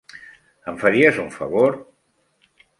Em 0.71 0.79
faries 0.85 1.21
un 1.25 1.31
favor? 1.37 1.79